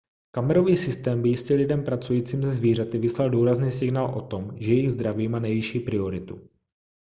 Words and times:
kamerový 0.31 0.77
systém 0.77 1.21
by 1.21 1.29
jistě 1.29 1.55
lidem 1.55 1.83
pracujícím 1.83 2.43
se 2.43 2.53
zvířaty 2.55 2.97
vyslal 2.97 3.29
důrazný 3.29 3.71
signál 3.71 4.05
o 4.17 4.21
tom 4.21 4.51
že 4.59 4.71
jejich 4.73 4.91
zdraví 4.91 5.27
má 5.27 5.39
nejvyšší 5.39 5.79
prioritu 5.79 6.49